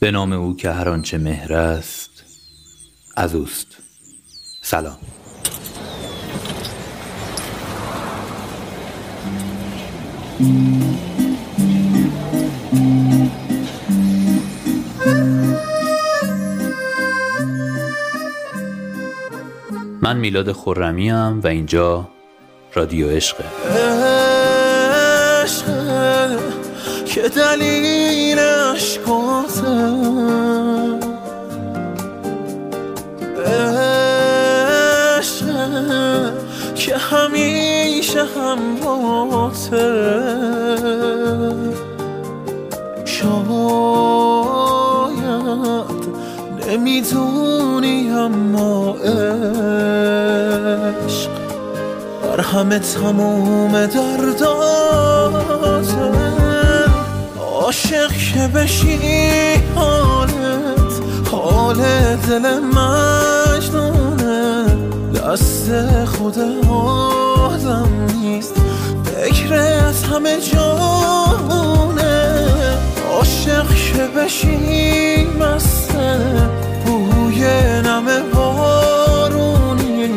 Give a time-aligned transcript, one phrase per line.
[0.00, 2.24] به نام او که هر آنچه مهر است
[3.16, 3.66] از اوست.
[4.62, 4.98] سلام.
[20.02, 22.08] من میلاد خورمی و اینجا
[22.74, 23.44] رادیو عشقه.
[25.42, 26.38] عشقه
[27.06, 28.07] که دلیلش
[39.70, 39.78] شاید
[46.68, 49.08] نمی‌دونی اما عشق
[52.22, 54.58] بر همه تموم درداته
[57.40, 58.98] عاشق که بشی
[59.74, 60.92] حالت
[61.32, 61.76] حال
[62.28, 64.66] دل مجنونه.
[65.14, 65.70] دست
[66.04, 66.38] خود
[66.70, 67.88] آدم
[68.22, 68.57] نیست.
[69.28, 72.18] فکر از همه جانه
[73.10, 76.18] عاشق که بشی مسته
[76.86, 77.40] بوی
[77.84, 80.10] نم بارونی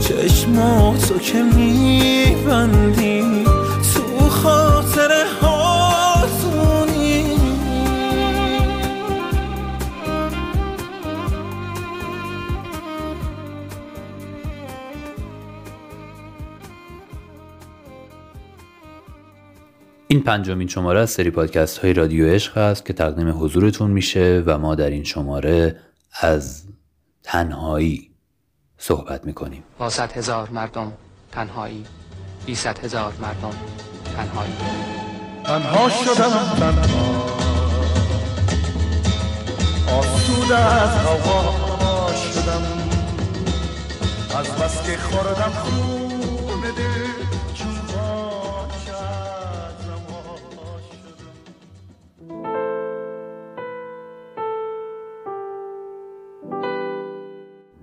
[0.00, 3.05] چشماتو که میبندی.
[20.08, 24.58] این پنجمین شماره از سری پادکست های رادیو عشق است که تقدیم حضورتون میشه و
[24.58, 25.76] ما در این شماره
[26.20, 26.62] از
[27.22, 28.10] تنهایی
[28.78, 29.62] صحبت می‌کنیم.
[29.78, 30.92] با صد هزار مردم
[31.32, 31.84] تنهایی.
[32.46, 33.54] بی هزار مردم
[34.16, 34.52] تنهایی.
[35.44, 37.26] تنها شدم تنها.
[39.98, 42.62] آسوده از هوا شدم.
[44.38, 45.95] از بس که خوردم خون.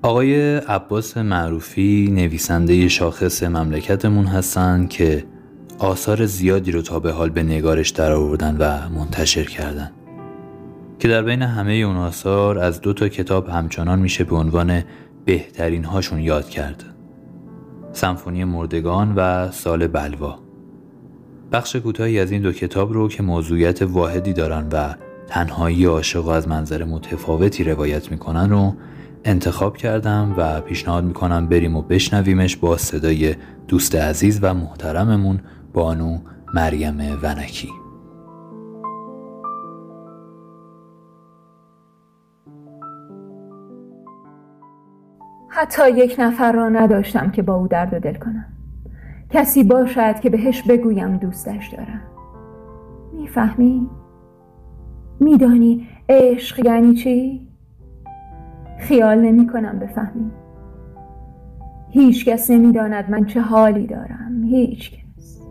[0.06, 5.26] آقای عباس معروفی نویسنده شاخص مملکتمون هستن که
[5.80, 9.92] آثار زیادی رو تا به حال به نگارش درآوردن و منتشر کردن.
[11.00, 14.84] که در بین همه اون آثار از دو تا کتاب همچنان میشه به عنوان
[15.26, 16.84] بهترین هاشون یاد کرد.
[17.94, 20.40] سمفونی مردگان و سال بلوا.
[21.52, 24.96] بخش کوتاهی از این دو کتاب رو که موضوعیت واحدی دارن و
[25.28, 28.74] تنهایی عاشق از منظر متفاوتی روایت می‌کنن رو
[29.26, 33.36] انتخاب کردم و پیشنهاد می‌کنم بریم و بشنویمش با صدای
[33.68, 35.40] دوست عزیز و محترممون
[35.74, 36.18] بانو
[36.54, 37.70] مریم ونکی
[45.50, 48.46] حتی یک نفر را نداشتم که با او درد و دل کنم
[49.30, 52.02] کسی باشد که بهش بگویم دوستش دارم
[53.14, 53.90] می‌فهمی؟
[55.20, 57.53] میدانی عشق یعنی چی؟
[58.84, 60.32] خیال نمی کنم بفهمی
[61.90, 64.44] هیچ کس نمی‌داند من چه حالی دارم.
[64.44, 65.42] هیچ کس.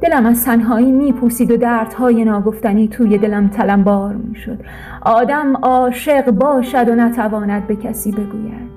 [0.00, 4.58] دلم از تنهایی میپوسید و دردهای ناگفتنی توی دلم تلمبار می‌شد
[5.02, 8.70] آدم عاشق باشد و نتواند به کسی بگوید.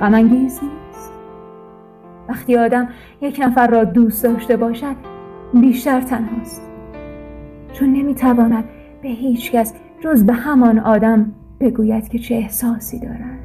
[0.00, 1.12] غم انگیز نیست.
[2.28, 2.88] وقتی آدم
[3.20, 4.96] یک نفر را دوست داشته باشد
[5.54, 6.62] بیشتر تنهاست.
[7.72, 8.64] چون نمی‌تواند
[9.02, 13.38] به هیچ کس جز به همان آدم بگوید که چه احساسی دارد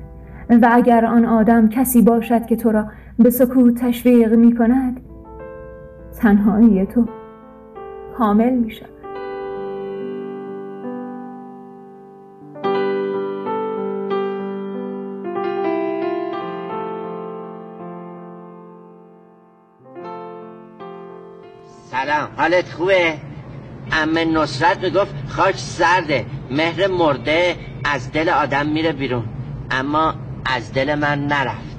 [0.49, 2.87] و اگر آن آدم کسی باشد که تو را
[3.19, 5.01] به سکوت تشویق می کند
[6.19, 7.07] تنهایی تو
[8.17, 8.89] کامل می شود.
[21.91, 22.27] سلام.
[22.37, 23.13] حالت خوبه؟
[23.91, 26.25] امه نصرت می‌گفت خاک سرده.
[26.51, 29.25] مهر مرده از دل آدم میره بیرون.
[29.71, 30.13] اما
[30.45, 31.77] از دل من نرفت.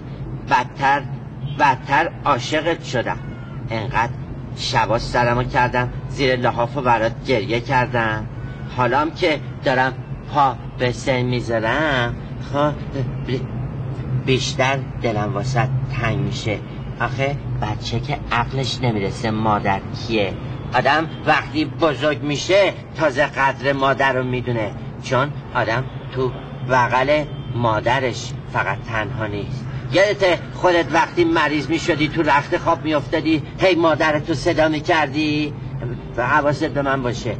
[0.51, 1.03] بدتر
[1.59, 3.19] بدتر عاشقت شدم.
[3.71, 4.13] انقدر
[4.57, 8.27] شبا سرمو کردم زیر لحاف و برات گریه کردم.
[8.77, 9.93] حالام که دارم
[10.35, 12.15] پا به سن می‌ذارم
[12.53, 12.73] خب
[14.27, 16.59] بیشتر دلم واسه تنگ میشه.
[17.01, 20.33] آخه بچه که عقلش نمی‌رسه مادر کیه؟
[20.75, 24.71] آدم وقتی بزرگ میشه تازه قدر مادر رو می‌دونه.
[25.03, 25.85] چون آدم
[26.15, 26.31] تو
[26.71, 27.25] بغل
[27.55, 29.65] مادرش فقط تنها نیست.
[29.93, 35.53] یادت خودت وقتی مریض می‌شدی تو رخت خواب میافتادی هی مادرتو صدا می‌کردی؟
[36.17, 37.37] و حواست به من باشه.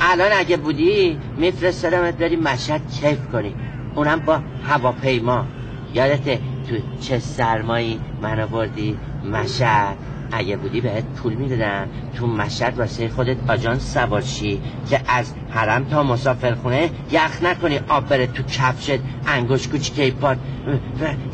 [0.00, 3.54] الان اگه بودی میفرستادمت بری مشهد کیف کنی.
[3.94, 5.46] اونم با هواپیما.
[5.94, 6.38] یادته
[6.68, 8.98] تو چه سرمایی منو بردی؟
[9.32, 9.96] مشهد.
[10.32, 14.60] اگه بودی بهت پول می‌دادم تو مشهد واسه خودت آجانس سوارشی
[14.90, 17.80] که از حرم تا مسافرخونه یخ نکنی.
[17.88, 20.38] آب بره تو کفشت انگوش کوچیکه پاد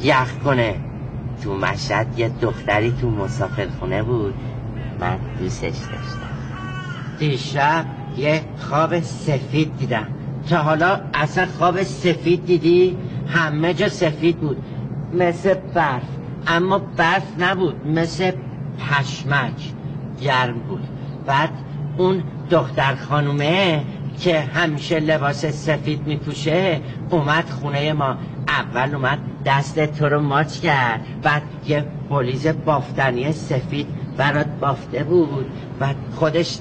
[0.03, 0.75] یخ کنه.
[1.43, 4.35] تو مشهد یه دختری تو مسافرخونه بود.
[5.01, 6.31] من دوستش داشتم.
[7.19, 7.85] دیشب
[8.17, 10.07] یه خواب سفید دیدم.
[10.51, 12.97] تا حالا اصلا خواب سفید دیدی؟
[13.29, 14.57] همه جا سفید بود.
[15.15, 16.03] مثل برف.
[16.47, 17.87] اما برف نبود.
[17.87, 18.33] مثل
[18.79, 19.73] پشمک
[20.21, 20.89] گرم بود.
[21.27, 21.51] بعد
[21.97, 23.85] اون دختر خانومه
[24.21, 26.81] که همیشه لباس سفید میپوشه
[27.11, 28.17] اومد خونه ما.
[28.49, 31.01] اول اومد دست تو رو ماچ کرد.
[31.23, 33.87] بعد یه بولیز بافتنی سفید
[34.17, 35.47] برات بافته بود.
[35.79, 36.59] بعد خودش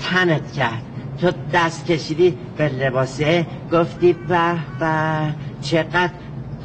[0.00, 0.82] تنت کرد.
[1.20, 6.10] تو دست کشیدی به لباسه گفتی به به چقدر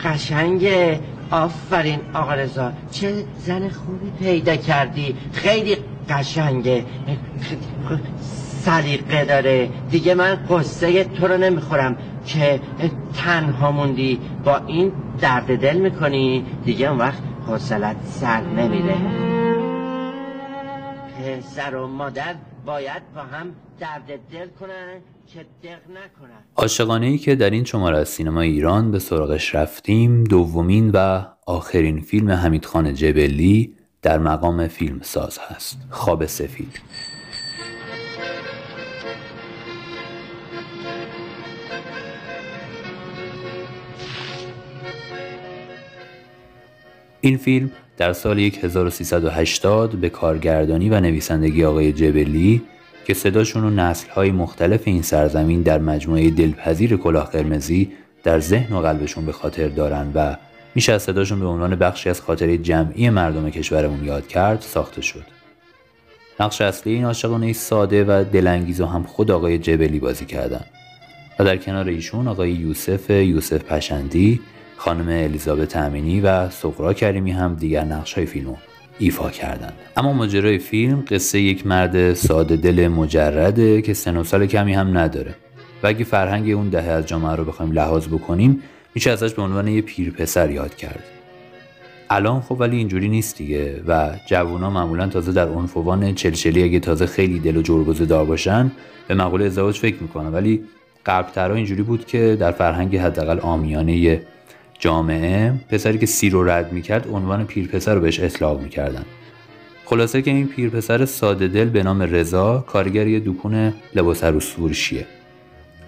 [0.04, 1.00] قشنگه.
[1.32, 2.72] آفرین آقا رضا.
[2.92, 5.16] چه زن خوبی پیدا کردی.
[5.34, 5.78] خیلی
[6.10, 6.86] قشنگه.
[8.20, 9.70] سلیقه داره.
[9.90, 12.60] دیگه من قصه تو رو نمی‌خورم که
[13.14, 14.20] تنها موندی.
[14.44, 16.46] با این درد دل می‌کنی.
[16.66, 18.96] دیگه اون وقت حوصلت سر نمیره.
[21.18, 22.36] پسر و مادر
[22.66, 25.17] باید با هم درد دل کنن.
[26.56, 32.02] عاشقانه ای که در این شماره از سینما ایران به سراغش رفتیم دومین و آخرین
[32.02, 35.78] فیلم حمیدخان جبلی در مقام فیلم ساز هست.
[35.90, 36.80] خواب سفید.
[47.22, 52.62] این فیلم در سال 1380 به کارگردانی و نویسندگی آقای جبلی
[53.08, 57.92] که صداشون و نسلهای مختلف این سرزمین در مجموعه دلپذیر کلاه قرمزی
[58.24, 60.36] در ذهن و قلبشون به خاطر دارن و
[60.76, 65.24] میشه از صداشون به عنوان بخشی از خاطره جمعی مردم کشورمون یاد کرد ساخته شد.
[66.40, 70.66] نقش اصلی این عاشقانه ساده و دلانگیز و هم خود آقای جبلی بازی کردن
[71.40, 74.40] و در کنار ایشون آقای یوسف یوسف پشندی
[74.78, 78.26] خانم الیزابت امینی و سقرا کریمی هم دیگر نقش های
[79.00, 84.46] ایفا کردند اما ماجرای فیلم قصه یک مرد ساده دل مجرده که سن و سال
[84.46, 85.36] کمی هم نداره.
[85.84, 88.64] و اگه فرهنگ اون دهه از جامعه رو بخوایم لحاظ بکنیم
[88.96, 91.04] میشه ازش به عنوان یه پیر پسر یاد کرد.
[92.10, 97.06] الان خب ولی اینجوری نیست دیگه و جوونا معمولا تازه در عنفوان چلچلی اگه تازه
[97.06, 98.72] خیلی دل و جربوزه دار باشن
[99.08, 100.34] به مقوله ازدواج فکر می‌کنن.
[100.34, 100.64] ولی
[101.06, 104.22] قبلترها اینجوری بود که در فرهنگ حداقل آمیانه
[104.80, 109.06] جامعه پسری که سیر رو رد می‌کرد عنوان پیرپسر رو بهش اطلاق می‌کردن.
[109.86, 115.06] خلاصه که این پیرپسر ساده دل به نام رضا کارگر یه دکون لباس عروس فروشیه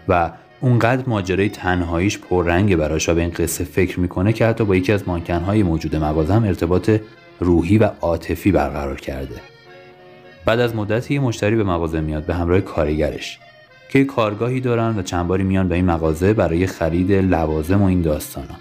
[0.07, 0.31] و
[0.61, 4.91] اونقدر ماجرای تنهاییش پررنگ براش و به این قصه فکر می‌کنه که حتی با یکی
[4.91, 6.91] از مانکنهای موجود مغازه هم ارتباط
[7.39, 9.35] روحی و عاطفی برقرار کرده.
[10.45, 13.39] بعد از مدتی یه مشتری به مغازه میاد به همراه کارگرش
[13.89, 18.01] که کارگاهی دارن و چند باری میان به این مغازه برای خرید لوازم و این
[18.01, 18.55] داستانا.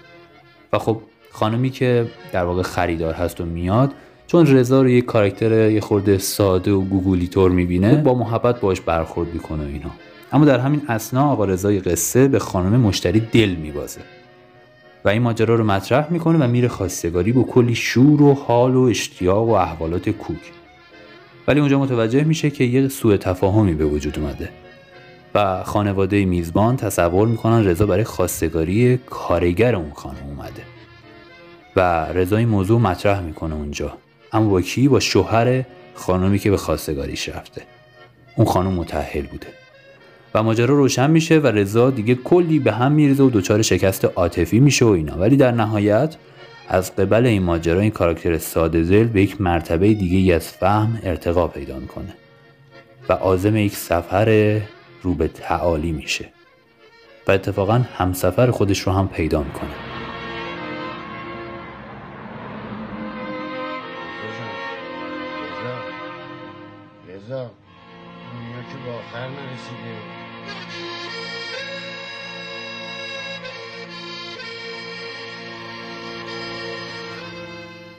[0.73, 1.01] و خب
[1.31, 3.93] خانمی که در واقع خریدار هست و میاد
[4.27, 8.81] چون رضا رو یک کاراکتر یه خورده ساده و گوگولی طور می‌بینه با محبت باش
[8.81, 9.91] برخورد می‌کنه اینا.
[10.31, 14.01] اما در همین اسنا آقا رضای قصه به خانم مشتری دل میبازه.
[15.05, 18.81] و این ماجرا رو مطرح می‌کنه و میره خواستگاری با کلی شور و حال و
[18.81, 20.51] اشتیاق و احوالات کوک.
[21.47, 24.49] ولی اونجا متوجه میشه که یه سوء تفاهمی به وجود اومده.
[25.35, 30.61] و خانواده میزبان تصور می‌کنن رضا برای خواستگاری کارگر اون خانم اومده.
[31.75, 33.93] و رضا این موضوع مطرح می‌کنه اونجا.
[34.33, 35.63] اما با کی؟ با شوهر
[35.95, 37.61] خانمی که به خواستگاریش رفته.
[38.35, 39.47] اون خانم متحل بوده.
[40.33, 44.59] و ماجرا روشن میشه و رضا دیگه کلی به هم میریزه و دچار شکست عاطفی
[44.59, 45.17] میشه و اینا.
[45.17, 46.15] ولی در نهایت
[46.67, 51.47] از قبل این ماجرا این کاراکتر ساده دل به یک مرتبه دیگه از فهم ارتقا
[51.47, 52.13] پیدا می‌کنه.
[53.09, 54.59] و عازم یک سفر
[55.01, 56.29] رو به تعالی میشه
[57.27, 59.89] و اتفاقا همسفر خودش رو هم پیدا می‌کنه.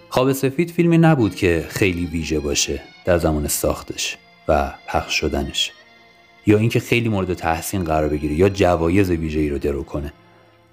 [0.08, 4.16] خواب سفید فیلمی نبود که خیلی ویژه باشه در زمان ساختش
[4.48, 5.72] و پخش شدنش.
[6.50, 10.12] یا اینکه خیلی مورد تحسین قرار بگیره یا جوایز ویژه‌ای رو درو کنه.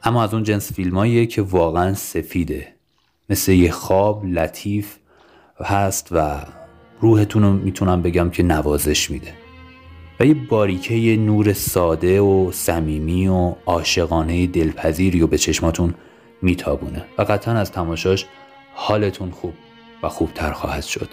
[0.04, 2.68] اما از اون جنس فیلماییه که واقعا سفیده.
[3.30, 4.96] مثل یه خواب لطیف
[5.60, 6.42] هست و
[7.02, 9.34] روحتون رو می‌تونم بگم که نوازش میده.
[10.20, 15.94] و یه باریکه نور ساده و صمیمی و عاشقانه دلپذیری و به چشماتون
[16.42, 17.06] میتابونه.
[17.18, 18.26] و قطعا از تماشاش
[18.74, 19.54] حالتون خوب
[20.04, 21.10] و خوبتر خواهد شد.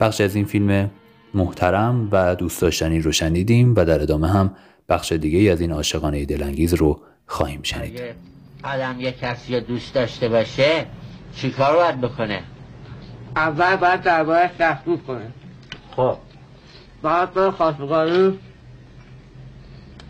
[0.00, 0.90] بخش از این فیلم
[1.34, 4.56] محترم و دوست داشتنی رو شنیدیم و در ادامه هم
[4.88, 8.00] بخش دیگه از این عاشقانه دلانگیز رو خواهیم شنید.
[8.00, 8.14] اگه
[8.64, 10.86] آدم یه کسی رو دوست داشته باشه
[11.34, 12.42] چیکار باید بکنه؟
[13.36, 15.32] اول باید دربارش تحقیق کنه.
[15.96, 16.16] خب.
[17.02, 18.38] بعد به خواستگاری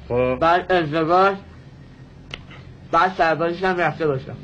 [0.08, 0.38] خب.
[0.40, 1.36] بعد ازدواج
[2.92, 4.36] بعد سربازیش هم رفته باشم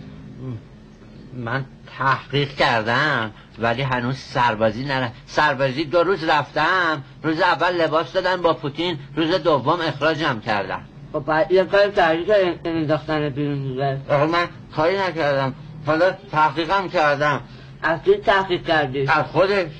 [1.36, 1.64] من
[1.98, 3.30] تحقیق کردم.
[3.60, 7.02] ولی هنوز سربازی نره سربازی دو روز رفتم.
[7.22, 12.28] روز اول لباس دادن با پوتین روز دوم اخراجم کردم خب بعد یه کار تحریک
[12.64, 13.98] انداختن بیرون.
[14.10, 15.54] من کاری نکردم.
[15.86, 17.40] حالا تحقیقم کردم.
[17.82, 19.70] از کی تحقیق کردی؟ از خودش.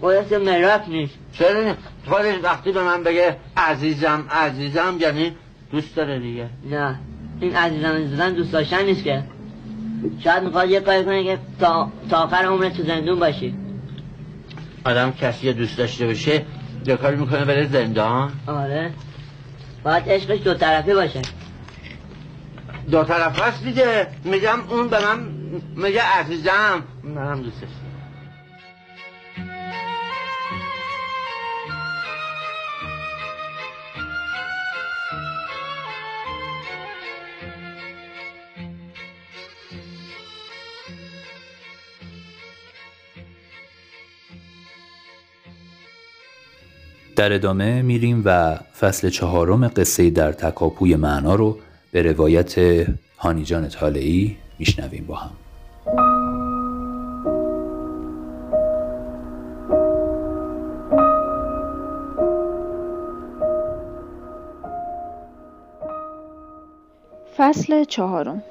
[0.00, 1.14] خودش مراک نیست.
[1.32, 1.76] چرا نه؟
[2.08, 5.36] خودش وقتی به من بگه عزیزم عزیزم یعنی
[5.72, 6.48] دوست داره دیگه.
[6.70, 7.00] نه.
[7.40, 9.24] این عزیزم عزیزم دوست داشتن نیست که.
[10.24, 13.54] شاید می‌خواد یه کاری کنه که تا, تا آخر عمر تو زندون باشی
[14.84, 16.44] آدم کسی رو دوست داشته باشه
[16.86, 18.32] یه کاری می‌کنه بره زندان.
[18.46, 18.90] آره.
[19.84, 21.22] باید عشقش دو طرفه باشه.
[22.90, 24.06] دو طرف هست دیگه.
[24.24, 25.28] میگم اون به من
[25.76, 26.82] میگه عزیزم.
[27.04, 27.68] منم دوستش.
[47.16, 51.58] در ادامه میریم و فصل چهارم قصه در تکاپوی معنا رو
[51.92, 52.86] به روایت
[53.18, 55.30] هانیجان طالعی میشنویم با هم
[67.36, 68.42] فصل چهارم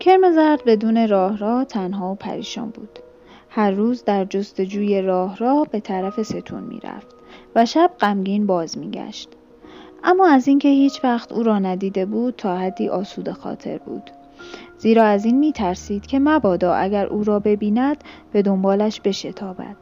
[0.00, 2.98] کرم زرد بدون راه راه تنها و پریشان بود.
[3.54, 7.16] هر روز در جستجوی راه راه به طرف ستون می رفت
[7.54, 9.28] و شب غمگین باز می گشت.
[10.04, 14.10] اما از اینکه هیچ وقت او را ندیده بود تا حدی آسوده خاطر بود.
[14.78, 19.76] زیرا از این می ترسید که مبادا اگر او را ببیند به دنبالش بشتابد.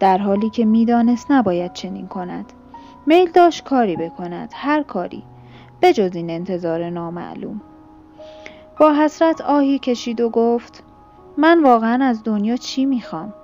[0.00, 2.52] در حالی که می‌دانست نباید چنین کند.
[3.06, 5.22] میل داشت کاری بکند هر کاری
[5.82, 7.60] بجز این انتظار نامعلوم
[8.80, 10.82] با حسرت آهی کشید و گفت
[11.38, 13.34] من واقعا از دنیا چی می‌خوام؟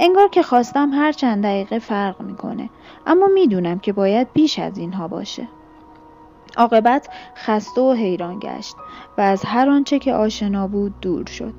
[0.00, 2.70] انگار که خواستم هر چند دقیقه فرق می‌کنه
[3.06, 5.48] اما می‌دونم که باید بیش از اینها باشه.
[6.56, 8.76] عاقبت خسته و حیران گشت
[9.18, 11.54] و از هر آنچه که آشنا بود دور شد.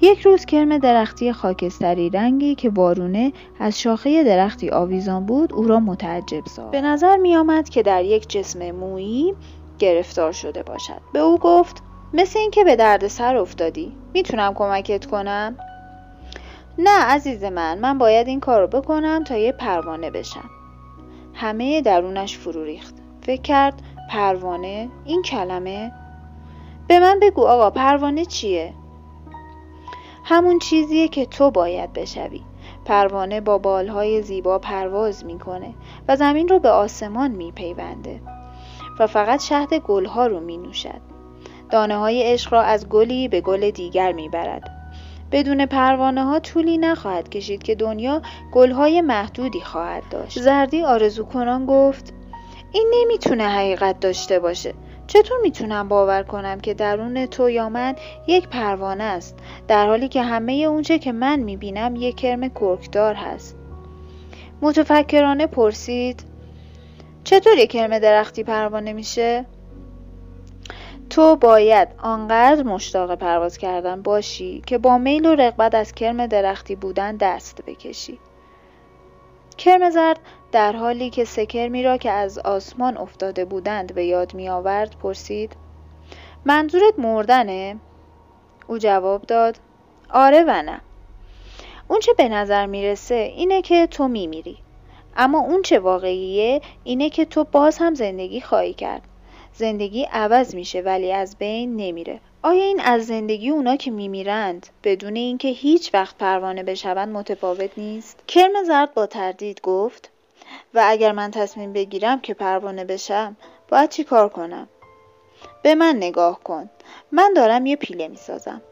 [0.00, 5.80] یک روز کرم درختی خاکستری رنگی که وارونه از شاخه درختی آویزان بود او را
[5.80, 6.70] متعجب ساخت.
[6.70, 9.34] به نظر می آمد که در یک جسم مویی
[9.78, 11.00] گرفتار شده باشد.
[11.12, 11.82] به او گفت
[12.14, 13.92] مثل اینکه به درد سر افتادی.
[14.14, 15.56] می‌تونم کمکت کنم؟
[16.78, 17.78] نه عزیز من.
[17.78, 20.50] من باید این کار رو بکنم تا یه پروانه بشم.
[21.34, 22.94] همه درونش فرو ریخت.
[23.22, 25.92] فکر کرد پروانه؟ این کلمه؟
[26.88, 28.72] به من بگو آقا پروانه چیه؟
[30.24, 32.42] همون چیزیه که تو باید بشوی.
[32.84, 35.74] پروانه با بالهای زیبا پرواز می‌کنه
[36.08, 38.20] و زمین رو به آسمان میپیونده
[38.98, 41.11] و فقط شهد گلها رو می نوشد.
[41.72, 44.70] دانه های عشق را از گلی به گل دیگر می برد.
[45.32, 50.40] بدون پروانه ها طولی نخواهد کشید که دنیا گلهای محدودی خواهد داشت.
[50.40, 52.14] زردی آرزو کنان گفت
[52.72, 54.74] این نمی‌تونه حقیقت داشته باشه.
[55.06, 57.94] چطور می‌تونم باور کنم که درون تو یا من
[58.26, 59.38] یک پروانه است
[59.68, 63.56] در حالی که همه اونچه که من می‌بینم یک کرم کرکدار هست
[64.62, 66.22] متفکرانه پرسید
[67.24, 69.44] چطور یک کرم درختی پروانه میشه؟
[71.12, 76.76] تو باید آنقدر مشتاق پرواز کردن باشی که با میل و رغبت از کرم درختی
[76.76, 78.18] بودن دست بکشی.
[79.58, 80.18] کرم زرد
[80.52, 85.56] در حالی که سکرمی را که از آسمان افتاده بودند به یاد می آورد پرسید
[86.44, 87.76] منظورت مردنه؟
[88.66, 89.58] او جواب داد
[90.10, 90.80] آره و نه.
[91.88, 94.58] اون چه به نظر می‌رسه اینه که تو میمیری
[95.16, 99.02] اما اون چه واقعیه اینه که تو باز هم زندگی خواهی کرد.
[99.54, 102.20] زندگی عوض میشه ولی از بین نمیره.
[102.42, 108.18] آیا این از زندگی اونا که میمیرند بدون اینکه هیچ وقت پروانه بشوند متفاوت نیست؟
[108.26, 110.10] کرم زرد با تردید گفت
[110.74, 113.36] و اگر من تصمیم بگیرم که پروانه بشم
[113.68, 114.68] باید چی کار کنم؟
[115.62, 116.70] به من نگاه کن.
[117.12, 118.62] من دارم یه پیله می‌سازم.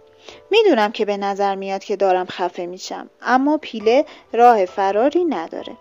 [0.50, 5.76] می‌دونم که به نظر میاد که دارم خفه میشم اما پیله راه فراری نداره.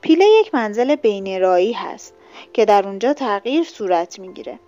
[0.00, 2.14] پیله یک منزل بین رایی هست.
[2.52, 4.58] که در اونجا تغییر صورت می‌گیره.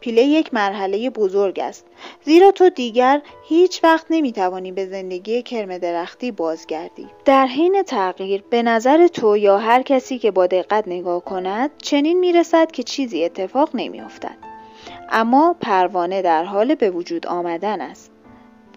[0.00, 1.86] پیله یک مرحله بزرگ است.
[2.24, 7.08] زیرا تو دیگر هیچ وقت نمی‌توانی به زندگی کرم درختی بازگردی.
[7.24, 12.20] در حین تغییر به نظر تو یا هر کسی که با دقت نگاه کند چنین
[12.20, 14.36] می‌رسد که چیزی اتفاق نمیافتد.
[15.10, 18.10] اما پروانه در حال به وجود آمدن است.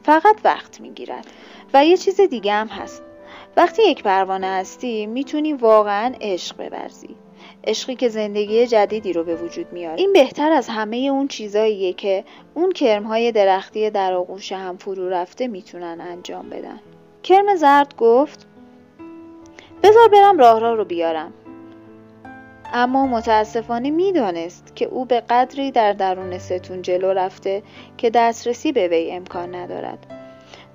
[0.04, 1.28] فقط وقت می‌گیرد.
[1.74, 3.04] و یه چیز دیگه هم هست.
[3.58, 7.16] وقتی یک پروانه هستی می‌تونی واقعا عشق ببرزی
[7.68, 10.00] عشقی که زندگی جدیدی رو به وجود میاره.
[10.00, 15.48] این بهتر از همه اون چیزاییه که اون کرمهای درختی در آغوش هم فرو رفته
[15.48, 16.80] می‌تونن انجام بدن.
[17.24, 18.48] کرم زرد گفت
[19.84, 21.34] بذار برم راه را رو بیارم.
[22.74, 27.64] اما متاسفانه می‌دانست که او به قدری در درون ستون جلو رفته
[27.98, 30.08] که دسترسی به وی امکان ندارد.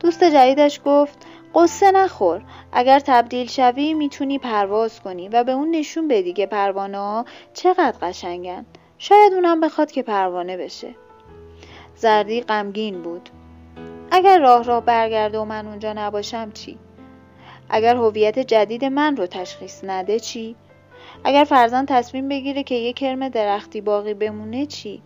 [0.01, 1.27] دوست جدیدش گفت
[1.57, 2.43] قصه نخور.
[2.73, 7.95] اگر تبدیل شوی می‌تونی پرواز کنی و به اون نشون بدی که پروانه ها چقدر
[8.03, 8.67] قشنگن.
[8.99, 10.95] شاید اونم بخواد که پروانه بشه.
[11.95, 13.29] زردی غمگین بود.
[14.11, 16.79] اگر راه راه برگرده و من اونجا نباشم چی؟
[17.71, 20.57] اگر هویت جدید من رو تشخیص نده چی؟
[21.25, 25.03] اگر فرزن تصمیم بگیره که یه کرم درختی باقی بمونه چی؟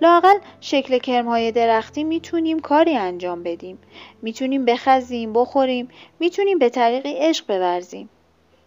[0.00, 3.78] لاقل شکل کرمهای درختی می‌تونیم کاری انجام بدیم.
[4.22, 5.88] می‌تونیم بخزیم بخوریم
[6.20, 8.08] می‌تونیم به طریقی عشق بورزیم.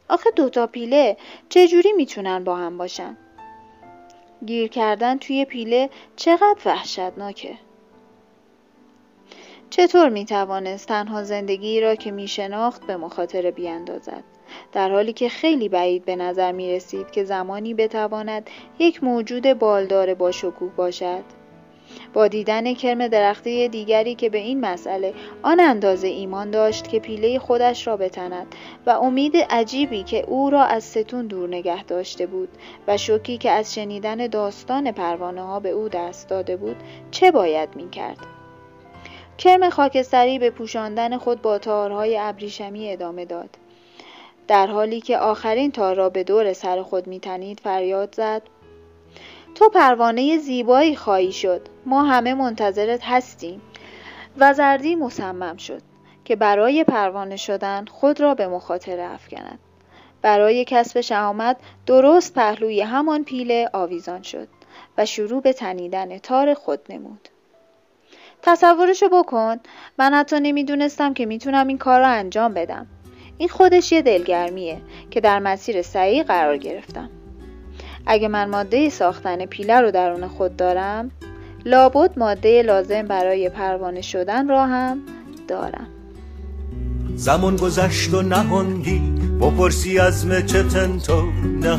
[0.09, 1.17] آخه دوتا پیله
[1.49, 3.17] چجوری می‌تونن با هم باشن؟
[4.45, 7.57] گیر کردن توی پیله چقدر وحشتناکه.
[9.69, 14.23] چطور می‌توانست تنها زندگی را که میشناخت به مخاطره بیاندازد؟
[14.71, 18.49] در حالی که خیلی بعید به نظر می رسید که زمانی بتواند
[18.79, 21.23] یک موجود بالدار با شکوه باشد
[22.13, 25.13] با دیدن کرم درختی دیگری که به این مسئله
[25.43, 30.63] آن اندازه ایمان داشت که پیله خودش را بتند و امید عجیبی که او را
[30.63, 32.49] از ستون دور نگه داشته بود
[32.87, 36.75] و شوکی که از شنیدن داستان پروانه ها به او دست داده بود
[37.11, 38.17] چه باید می کرد؟
[39.37, 43.49] کرم خاکستری به پوشاندن خود با تارهای ابریشمی ادامه داد.
[44.47, 48.41] در حالی که آخرین تار را به دور سر خود میتنید فریاد زد
[49.55, 51.61] تو پروانه زیبایی خواهی شد.
[51.85, 53.61] ما همه منتظرت هستیم
[54.37, 55.81] و زردی مصمم شد
[56.25, 59.59] که برای پروانه شدن خود را به مخاطره افکند.
[60.21, 64.47] برای کسب شهامت درست پهلوی همان پیله آویزان شد
[64.97, 67.29] و شروع به تنیدن تار خود نمود.
[68.41, 69.59] تصورشو بکن
[69.97, 72.87] من حتی نمی‌دونستم که می‌تونم این کار را انجام بدم.
[73.37, 77.09] این خودش یه دلگرمیه که در مسیر سعی قرار گرفتم.
[78.05, 81.11] اگه من ماده ساختن پیله رو درون خود دارم
[81.65, 85.01] لابد ماده لازم برای پروانه شدن را هم
[85.47, 85.96] دارم.
[87.17, 89.01] زمان گذشت و نهاندی
[89.41, 91.77] بپرسی از مچه تو نه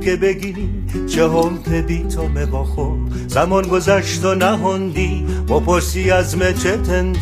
[0.00, 0.68] که بگیری
[1.06, 2.96] چه هم که بی تو با
[3.28, 6.76] زمان گذشت و نهاندی بپرسی از مچه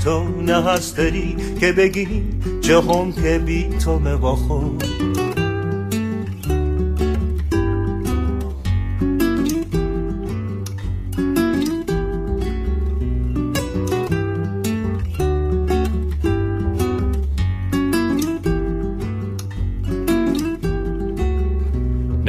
[0.05, 0.81] تو نه
[1.61, 2.25] که بگیری
[2.61, 4.39] چه هم که بی تو با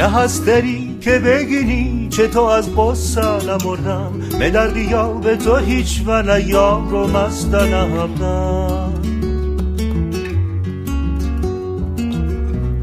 [0.10, 6.22] هست داری که بگینی چه تو از قصه نمردم؟ مدردی یا به تو هیچ و
[6.22, 8.93] نه یار و مست نهبدم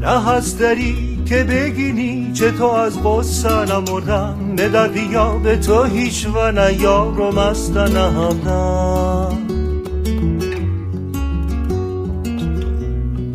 [0.01, 6.27] نه هست داری که بگینی چه تو از قصه نمردم؟ مدردی یا به تو هیچ
[6.33, 9.37] و نه یار و مست نهبدم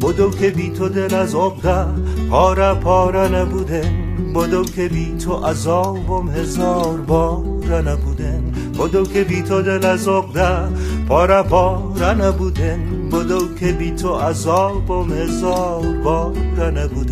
[0.02, 1.86] بدو که بی تو دل از عقده
[2.32, 9.62] پاره پاره نبودن بدو که بی تو عذابم هزار بار نبودن بدو که بی تو
[9.62, 10.68] دل از عقده
[11.08, 17.11] پاره پاره نبودن بدو که بی تو عذابم هزار بار نبودن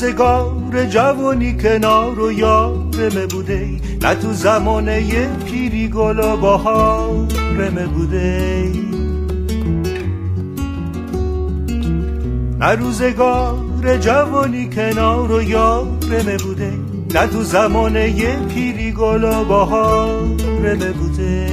[0.00, 3.68] روزگار جوانی کنار و یارمه بوده.
[4.02, 8.72] نه تو زمانه پیری گل و بهارمه بوده.
[12.60, 16.72] نه روزگار جوانی کنار و یارمه بوده.
[17.14, 21.46] نه تو زمانه پیری گل و بهارمه بوده.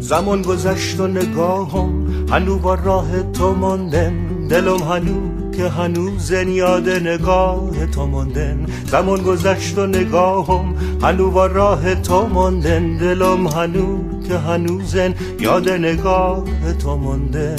[0.00, 4.14] زمان گذشت و نگاهم هنو با راه تو ماندن
[4.48, 8.66] دلم هنو که هنوز یاد نگاه تو ماندن.
[8.86, 12.96] زمان گذشت و نگاهم هنو با راه تو ماندن.
[12.96, 16.44] دلم هنو که هنوزن یاد نگاه
[16.78, 17.56] تو ماندن.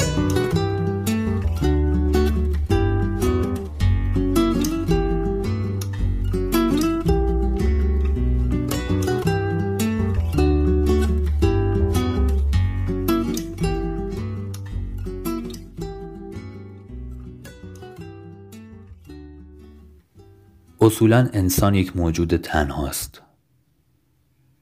[20.86, 23.22] اصولا انسان یک موجود تنهاست.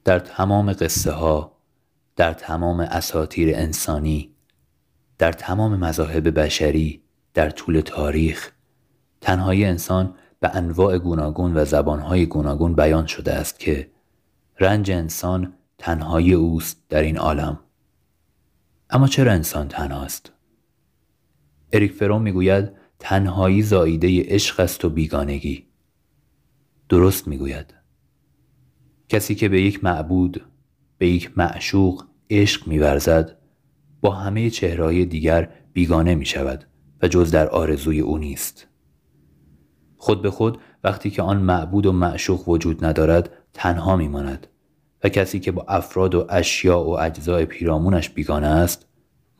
[0.05, 1.57] در تمام قصه ها
[2.15, 4.35] در تمام اساتیر انسانی
[5.17, 7.01] در تمام مذاهب بشری
[7.33, 8.51] در طول تاریخ
[9.21, 13.91] تنهایی انسان به انواع گوناگون و زبانهای گوناگون بیان شده است که
[14.59, 17.59] رنج انسان تنهایی اوست در این عالم.
[18.89, 20.31] اما چرا انسان تنهاست؟
[21.73, 25.72] اریک فروم می‌گوید تنهایی زاییده عشق است و بیگانگی.
[26.93, 27.73] درست می‌گوید.
[29.09, 30.45] کسی که به یک معبود
[30.97, 33.37] به یک معشوق عشق میورزد
[34.01, 36.65] با همه چهرهای دیگر بیگانه می شود
[37.01, 38.67] و جز در آرزوی او نیست.
[39.97, 44.47] خود به خود وقتی که آن معبود و معشوق وجود ندارد تنها میماند
[45.03, 48.85] و کسی که با افراد و اشیاء و اجزای پیرامونش بیگانه است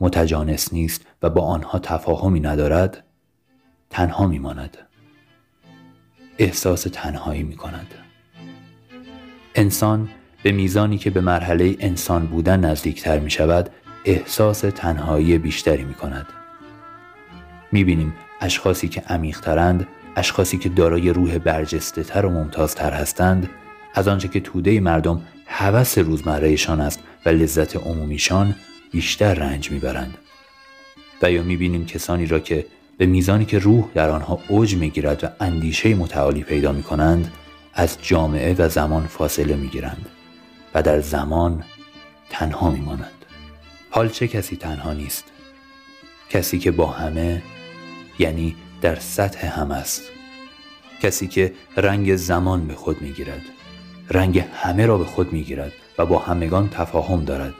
[0.00, 3.04] متجانس نیست و با آنها تفاهمی ندارد
[3.90, 4.78] تنها میماند.
[6.38, 7.94] احساس تنهایی می کند.
[9.54, 10.08] انسان
[10.42, 13.70] به میزانی که به مرحله انسان بودن نزدیکتر می شود
[14.04, 16.26] احساس تنهایی بیشتری می کند.
[17.72, 23.50] می بینیم اشخاصی که عمیقترند اشخاصی که دارای روح برجسته تر و ممتازتر هستند
[23.94, 28.54] از آنچه که توده مردم هوس روزمرهشان است و لذت عمومیشان
[28.92, 30.18] بیشتر رنج می‌برند
[31.22, 32.66] و یا می‌بینیم کسانی را که
[32.98, 37.32] به میزانی که روح در آنها اوج می‌گیرد و اندیشه متعالی پیدا می کنند
[37.74, 40.06] از جامعه و زمان فاصله می گیرند
[40.74, 41.64] و در زمان
[42.30, 43.24] تنها می مانند.
[43.90, 45.24] حال چه کسی تنها نیست؟
[46.30, 47.42] کسی که با همه
[48.18, 50.02] یعنی در سطح هم است
[51.02, 53.42] کسی که رنگ زمان به خود می گیرد
[54.10, 57.54] رنگ همه را به خود می گیرد و با همگان تفاهم دارد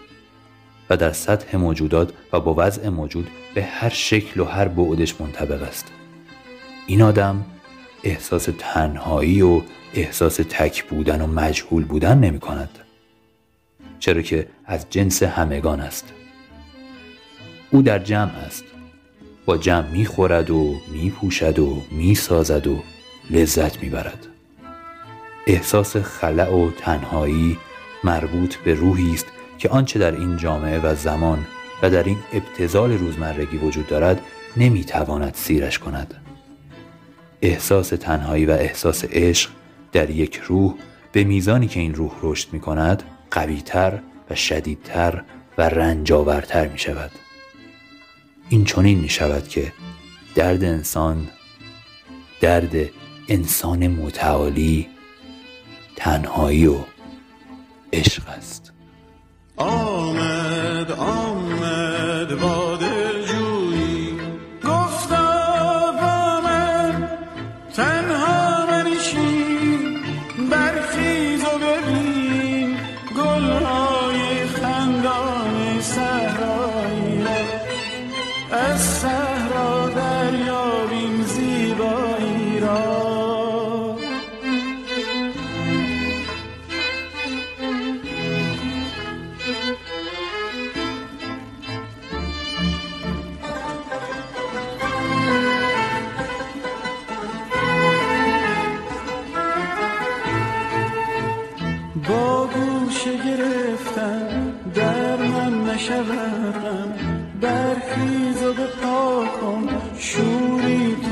[0.90, 5.62] و در سطح موجودات و با وضع موجود به هر شکل و هر بعدش منطبق
[5.62, 5.92] است.
[6.86, 7.44] این آدم
[8.04, 9.62] احساس تنهایی و
[9.94, 12.78] احساس تک بودن و مجهول بودن نمی کند.
[13.98, 16.12] چرا که از جنس همگان است.
[17.70, 18.64] او در جمع است.
[19.46, 22.82] با جمع می خورد و می پوشد و می سازد و
[23.30, 24.26] لذت می برد.
[25.46, 27.58] احساس خلع و تنهایی
[28.04, 29.26] مربوط به روحی است
[29.58, 31.46] که آنچه در این جامعه و زمان
[31.82, 34.20] و در این ابتزال روزمرگی وجود دارد
[34.56, 36.14] نمی‌تواند سیرش کند.
[37.42, 39.50] احساس تنهایی و احساس عشق
[39.92, 40.74] در یک روح
[41.12, 43.98] به میزانی که این روح رشد می کند قویتر
[44.30, 45.22] و شدیدتر
[45.58, 47.10] و رنجاورتر می شود
[48.48, 49.72] این چنین می شود که
[50.34, 51.28] درد انسان
[52.40, 52.74] درد
[53.28, 54.88] انسان متعالی
[55.96, 56.76] تنهایی و
[57.92, 58.63] عشق است.
[59.56, 62.63] آمد آمد با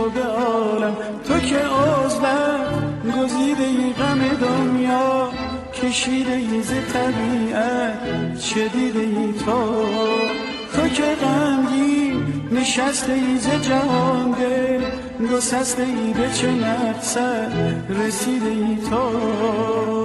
[0.02, 0.96] تو به عالم.
[1.24, 5.30] تو که عزلم گزیده ای غم دنیا
[5.74, 9.86] کشیده ای ز طبیعت چه دیده ای تو.
[10.74, 14.84] تو که غمگین نشسته ای ز جهان دل
[15.36, 17.52] گسسته ای به چه مقصد
[17.88, 20.01] رسیده ای تو.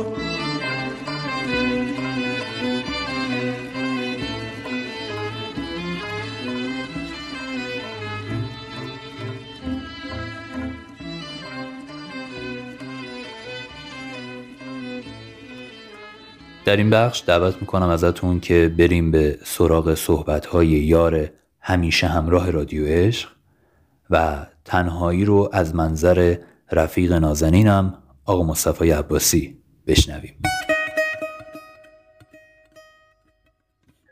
[16.67, 21.29] در این بخش دعوت می‌کنم ازتون که بریم به سراغ صحبتهای یار
[21.61, 23.29] همیشه همراه رادیو عشق
[24.09, 26.35] و تنهایی رو از منظر
[26.71, 30.35] رفیق نازنینم آقا مصطفی عباسی بشنویم.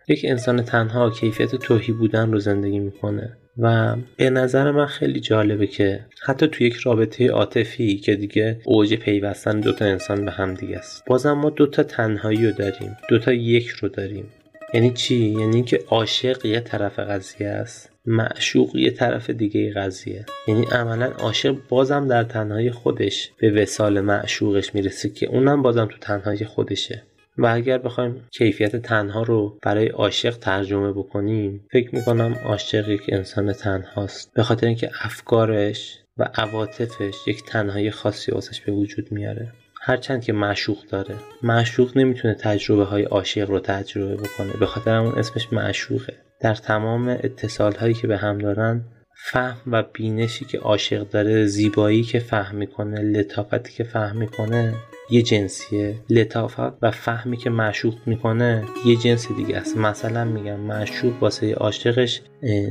[0.07, 3.37] یک انسان تنها کیفیت توهی بودن رو زندگی می‌کنه.
[3.57, 8.93] و به نظر من خیلی جالبه که حتی تو یک رابطه عاطفی که دیگه اوج
[8.93, 11.03] پیوستن دوتا انسان به هم دیگه است.
[11.07, 12.97] بازم ما دوتا تنهایی رو داریم.
[13.09, 14.27] دوتا یک رو داریم.
[14.73, 20.25] یعنی چی؟ یعنی که عاشق یه طرف قضیه است معشوق یه طرف دیگه قضیه.
[20.47, 25.97] یعنی عملا عاشق بازم در تنهایی خودش به وسال معشوقش می‌رسه که اونم بازم تو
[26.01, 27.03] تنهایی خودشه.
[27.37, 33.53] و اگر بخوایم کیفیت تنها رو برای عاشق ترجمه بکنیم فکر می‌کنم عاشق یک انسان
[33.53, 34.33] تنهاست.
[34.33, 39.47] به خاطر اینکه افکارش و عواطفش یک تنهایی خاصی واسش به وجود میاره.
[39.81, 41.15] هرچند که معشوق داره.
[41.43, 44.53] معشوق نمی‌تونه تجربه های عاشق رو تجربه بکنه.
[44.59, 46.13] به خاطر همون اسمش معشوقه.
[46.41, 48.81] در تمام اتصال هایی که به هم دارن
[49.17, 54.73] فهم و بینشی که عاشق داره زیبایی که فهم می‌کنه لطافتی که فهم می‌کنه
[55.09, 59.77] یه جنسیه لطافت و فهمی که معشوق می‌کنه یه جنس دیگه است.
[59.77, 62.21] مثلا میگم معشوق واسه عاشقش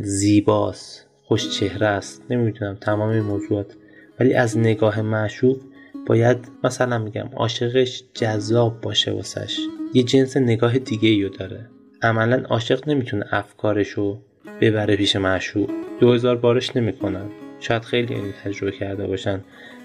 [0.02, 2.22] زیباست خوش چهره است.
[2.30, 3.74] نمی‌دونم تمام موضوعات.
[4.20, 5.60] ولی از نگاه معشوق
[6.06, 9.58] باید مثلا میگم عاشقش جذاب باشه واسش.
[9.94, 11.66] یه جنس نگاه دیگه ایو داره.
[12.02, 14.18] عملا عاشق نمی‌تونه افکارشو
[14.60, 15.70] ببره پیش معشوق.
[16.00, 17.26] دو هزار بارش نمی‌کنن.
[17.60, 19.40] شاید خیلی این تجربه کرده باشن.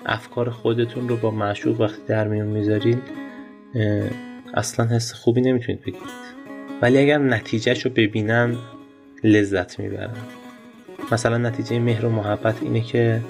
[0.06, 3.02] افکار خودتون رو با معشوق وقتی در میون می‌ذارین
[4.54, 6.30] اصلا حس خوبی نمی‌تونید بگیرید.
[6.82, 8.56] ولی اگر نتیجهش رو ببینن
[9.24, 10.18] لذت می‌برن.
[11.12, 13.22] مثلا نتیجه مهر و محبت اینه که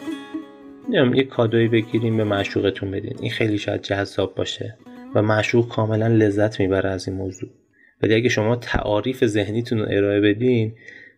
[0.89, 3.17] نمیم یه کادوی بگیریم به معشوقتون بدین.
[3.19, 4.77] این خیلی شاید جذاب باشه
[5.15, 7.49] و معشوق کاملا لذت می‌بره از این موضوع.
[8.01, 10.73] ولی اگه شما تعاریف ذهنیتون رو ارائه بدین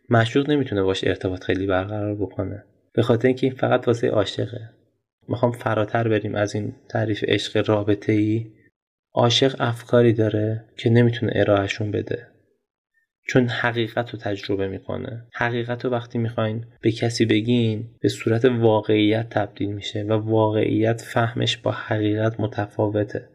[0.09, 2.63] معشوق نمی‌تونه باش ارتباط خیلی برقرار بکنه.
[2.93, 4.69] به خاطر اینکه این فقط واسه عاشقه.
[5.31, 8.45] می‌خوام فراتر بریم از این تعریف عشق رابطه ای
[9.13, 12.27] عاشق افکاری داره که نمی‌تونه ارائهشون بده.
[13.27, 15.27] چون حقیقت رو تجربه می‌کنه.
[15.33, 21.57] حقیقت رو وقتی می‌خواین به کسی بگین به صورت واقعیت تبدیل میشه و واقعیت فهمش
[21.57, 23.29] با حقیقت متفاوته.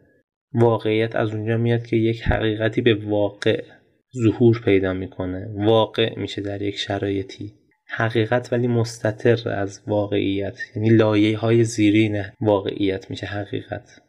[0.53, 3.63] واقعیت از اونجا میاد که یک حقیقتی به واقع
[4.23, 5.47] ظهور پیدا می‌کنه.
[5.55, 7.53] واقع میشه در یک شرایطی.
[7.97, 10.59] حقیقت ولی مستطر از واقعیت.
[10.75, 14.01] یعنی لایه های زیرین واقعیت میشه حقیقت.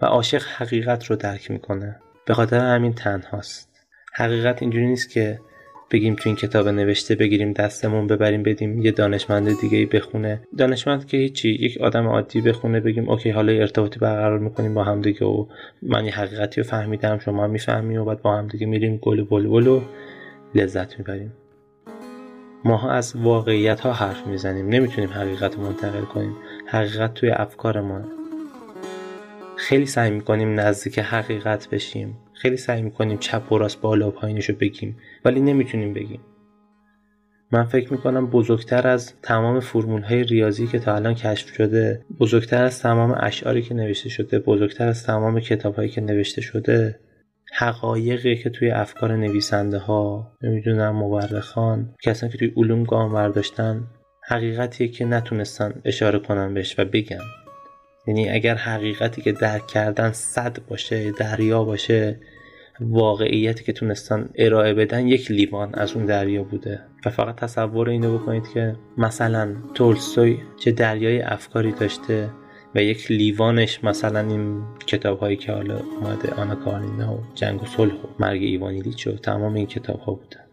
[0.00, 1.96] و عاشق حقیقت رو درک می‌کنه.
[2.26, 3.70] به خاطر همین تنهاست.
[4.14, 5.40] حقیقت اینجوری نیست که
[5.90, 10.40] بگیم تو این کتاب نوشته بگیریم دستمون ببریم بدیم یه دانشمند دیگه بخونه.
[10.58, 15.00] دانشمند که هیچی یک آدم عادی بخونه بگیم اوکی حالا ارتباطی برقرار می‌کنیم با هم
[15.00, 15.46] دیگه و
[15.82, 19.66] من یه حقیقتی رو فهمیدم شما می‌فهمی و بعد با هم دیگه میریم گل بلبل
[19.66, 19.80] و
[20.54, 21.32] لذت می‌بریم.
[22.64, 24.68] ماها از واقعیت ها حرف می‌زنیم.
[24.68, 26.36] نمی‌تونیم حقیقت منتقل کنیم.
[26.66, 28.02] حقیقت توی افکار ما
[29.56, 32.16] خیلی سعی می‌کنیم نزدیک حقیقت بشیم.
[32.32, 34.96] خیلی سعی می‌کنیم چپ و راست بالا و پایینش رو بگیم.
[35.24, 36.20] ولی نمی‌تونیم بگیم.
[37.52, 42.64] من فکر می‌کنم بزرگتر از تمام فرمول های ریاضی که تا الان کشف شده بزرگتر
[42.64, 46.98] از تمام اشعاری که نوشته شده بزرگتر از تمام کتاب هایی که نوشته شده
[47.52, 53.86] حقایقی که توی افکار نویسنده ها نمی‌دونم مورخان کسانی که توی علوم گام برداشتن
[54.28, 57.20] حقیقتیه که نتونستن اشاره کنن بهش و بگن.
[58.06, 62.20] یعنی اگر حقیقتی که درک کردن صد باشه دریا باشه
[62.80, 66.80] واقعیتی که تونستن ارائه بدن یک لیوان از اون دریا بوده.
[67.06, 72.30] و فقط تصور اینو بکنید که مثلا تولستوی چه دریای افکاری داشته
[72.74, 77.66] و یک لیوانش مثلا این کتاب هایی که حالا اومده آنا کارنینا و جنگ و
[77.66, 80.44] صلح و مرگ ایوانیلیچ و تمام این کتاب ها بودن.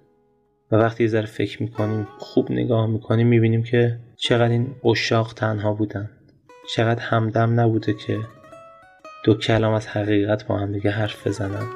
[0.72, 5.74] و وقتی یه ذره فکر می‌کنیم خوب نگاه می‌کنیم می‌بینیم که چقدر این اشاق تنها
[5.74, 6.10] بودن.
[6.76, 8.18] چقدر همدم نبوده که
[9.26, 11.68] دو کلام از حقیقت با هم دیگه حرف بزنن.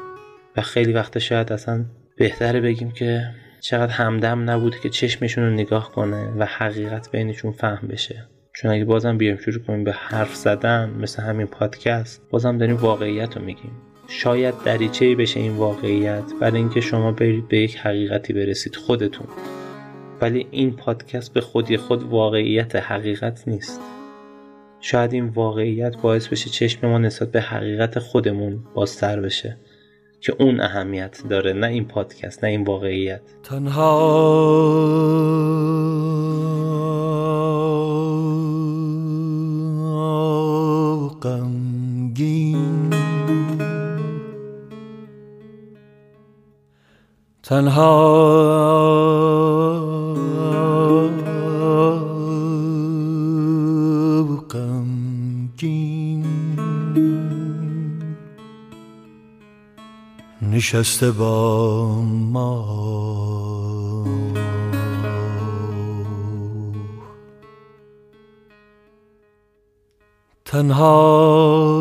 [0.57, 1.85] و خیلی وقت شاید اصلا
[2.17, 3.23] بهتره بگیم که
[3.61, 8.27] چقدر همدم نبوده که چشمشون رو نگاه کنه و حقیقت بینشون فهم بشه.
[8.53, 13.37] چون اگه بازم بیایم شروع کنیم به حرف زدن مثل همین پادکست بازم داریم واقعیت
[13.37, 13.71] رو میگیم.
[14.07, 19.27] شاید دریچه بشه این واقعیت برای اینکه شما برید به یک حقیقتی برسید خودتون.
[20.21, 23.81] ولی این پادکست به خودی خود واقعیت حقیقت نیست.
[24.79, 29.57] شاید این واقعیت باعث بشه چشم ما نسبت به حقیقت خودمون بازتر بشه
[30.21, 33.21] که اون اهمیت داره نه این پادکست نه این واقعیت.
[33.43, 34.11] تنها
[47.51, 47.91] تنها.
[54.49, 56.25] غمگین
[60.41, 61.87] نشسته با
[62.31, 64.05] ما.
[70.45, 71.80] تنها.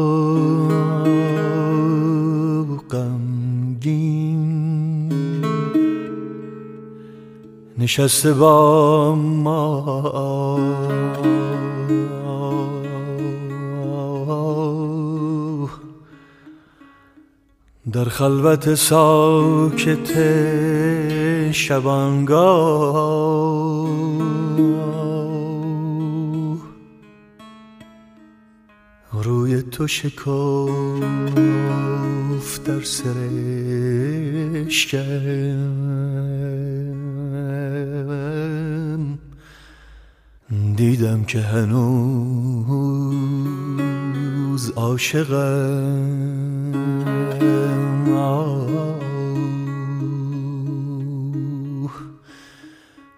[7.91, 10.61] نشسته با ما.
[17.93, 20.13] در خلوت ساکت
[21.53, 23.11] شبانگاه.
[29.13, 30.71] روی تو شکاف
[32.65, 33.31] در سرشکم
[40.77, 41.25] دیدم.
[41.25, 41.81] که هنوز
[44.71, 46.31] عاشقم.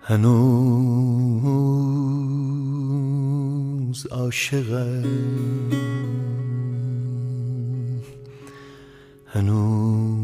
[0.03, 0.47] هنوز
[4.07, 5.03] عاشقم.
[9.27, 10.22] هنوز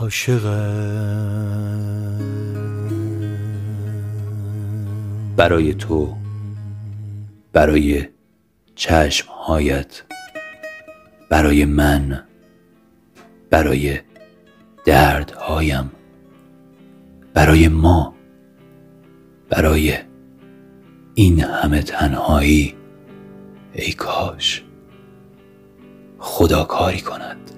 [0.00, 1.78] عاشقم
[5.36, 6.16] برای تو
[7.52, 8.08] برای
[8.74, 10.02] چشمهایت
[11.28, 12.24] برای من
[13.50, 14.00] برای
[14.84, 15.90] دردهایم
[17.34, 18.14] برای ما
[19.48, 19.98] برای
[21.14, 22.74] این همه تنهایی
[23.72, 24.64] ای کاش
[26.18, 27.50] خدا کاری کند.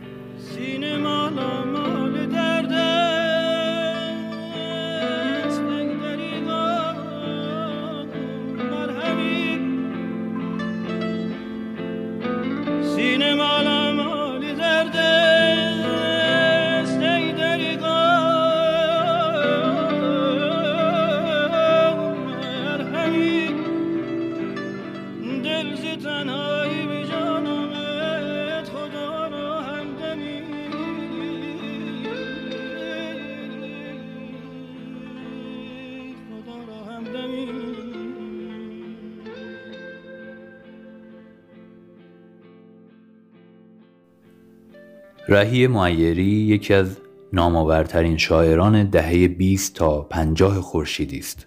[45.32, 46.96] رهی معیری یکی از
[47.32, 51.46] نامآورترین شاعران دهه 20 تا 50 خورشیدی است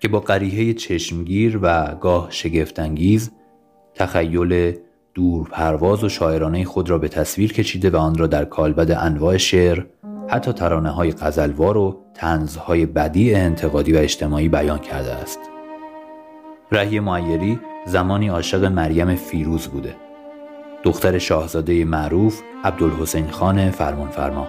[0.00, 3.30] که با قریحه چشمگیر و گاه شگفتانگیز
[3.94, 4.72] تخیل
[5.14, 9.36] دور پرواز و شاعرانه خود را به تصویر کشیده و آن را در کالبد انواع
[9.36, 9.84] شعر
[10.28, 15.40] حتی ترانه های غزلوار و تنزهای بدی انتقادی و اجتماعی بیان کرده است.
[16.72, 20.07] رهی معیری زمانی عاشق مریم فیروز بوده
[20.82, 24.48] دختر شاهزاده معروف عبدالحسین خان فرمانفرما.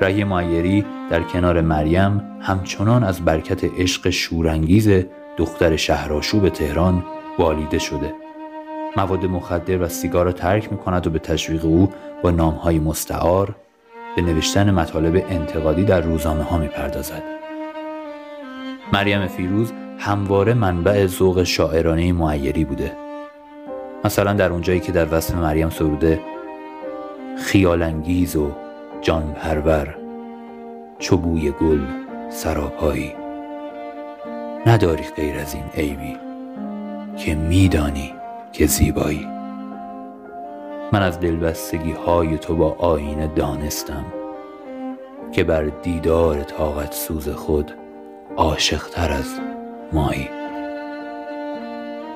[0.00, 5.04] رهی مایری در کنار مریم همچنان از برکت عشق شورانگیز
[5.36, 7.04] دختر شهرآشوب تهران
[7.38, 8.14] والیده شده.
[8.96, 11.90] مواد مخدر و سیگار را ترک می کند و به تشویق او
[12.22, 13.54] با نامهای مستعار
[14.16, 17.22] به نوشتن مطالب انتقادی در روزنامه ها می پردازد.
[18.92, 23.03] مریم فیروز همواره منبع ذوق شاعرانه معیری بوده.
[24.04, 26.20] مثلا در اونجایی که در وصف مریم سروده
[27.38, 28.50] خیالانگیز و
[29.00, 29.96] جان پرور
[30.98, 31.80] چوبوی گل
[32.30, 33.14] سراپایی.
[34.66, 36.16] نداری غیر از این عیبی
[37.16, 38.14] که میدانی
[38.52, 39.26] که زیبایی.
[40.92, 44.04] من از دلبستگی های تو با آینه دانستم
[45.32, 47.72] که بر دیدار طاقت سوز خود
[48.36, 49.40] عاشقتر از
[49.92, 50.43] مایی.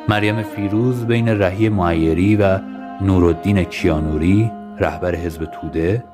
[0.09, 2.61] مریم فیروز بین رهی معیری و
[3.01, 6.05] نورالدین کیانوری رهبر حزب توده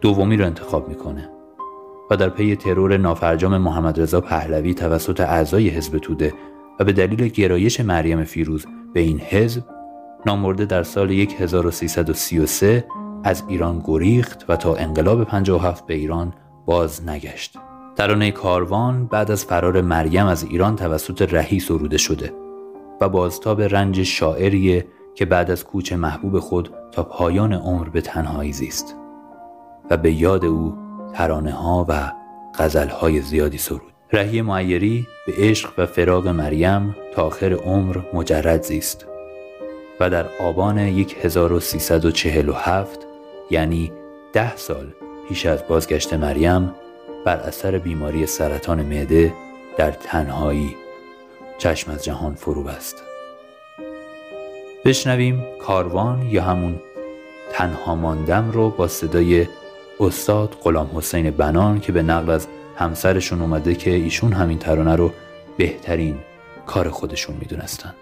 [0.00, 1.28] دومی را انتخاب می‌کنه
[2.10, 6.34] و در پی ترور نافرجام محمد رضا پهلوی توسط اعضای حزب توده
[6.80, 9.62] و به دلیل گرایش مریم فیروز به این حزب
[10.26, 12.84] نامورده در سال 1333
[13.24, 16.32] از ایران گریخت و تا انقلاب 57 به ایران
[16.66, 17.58] باز نگشت.
[17.96, 22.41] ترانه کاروان بعد از فرار مریم از ایران توسط رهی سروده شده
[23.02, 28.52] و بازتاب رنج شاعریه که بعد از کوچ محبوب خود تا پایان عمر به تنهایی
[28.52, 28.96] زیست.
[29.90, 30.74] و به یاد او
[31.14, 32.12] ترانه ها و
[32.58, 33.92] غزل های زیادی سرود.
[34.12, 39.06] رهی معیری به عشق و فراغ مریم تا آخر عمر مجرد زیست.
[40.00, 43.06] و در آبان 1347
[43.50, 43.92] یعنی
[44.32, 44.86] ده سال
[45.28, 46.72] پیش از بازگشت مریم
[47.24, 49.34] بر اثر بیماری سرطان معده
[49.76, 50.76] در تنهایی
[51.62, 53.02] چشم از جهان فرو بست.
[54.84, 56.80] بشنویم کاروان یا همون
[57.52, 59.46] تنها ماندم رو با صدای
[60.00, 62.46] استاد غلام حسین بنان که به نقل از
[62.76, 65.12] همسرشون اومده که ایشون همین ترانه رو
[65.56, 66.18] بهترین
[66.66, 67.94] کار خودشون می‌دونستن.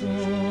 [0.00, 0.41] چو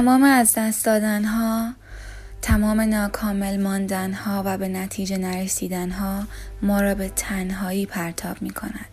[0.00, 1.72] تمام از دست دادن ها
[2.42, 6.26] تمام ناکامل ماندن ها و به نتیجه نرسیدن ها
[6.62, 8.86] ما را به تنهایی پرتاب می کند